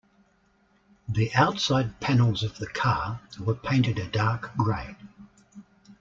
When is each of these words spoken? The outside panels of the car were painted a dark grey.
The 1.07 1.31
outside 1.35 1.99
panels 1.99 2.41
of 2.41 2.57
the 2.57 2.65
car 2.65 3.21
were 3.39 3.53
painted 3.53 3.99
a 3.99 4.07
dark 4.07 4.57
grey. 4.57 4.95